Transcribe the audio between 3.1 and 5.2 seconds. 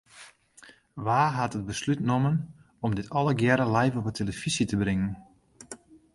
allegearre live op 'e telefyzje te bringen?